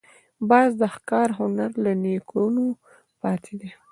باز 0.49 0.69
د 0.81 0.83
ښکار 0.93 1.29
هنر 1.39 1.71
له 1.83 1.91
نیکونو 2.03 2.65
پاتې 3.21 3.53
دی 3.61 3.69